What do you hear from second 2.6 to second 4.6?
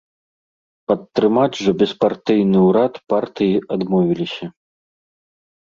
ўрад партыі адмовіліся.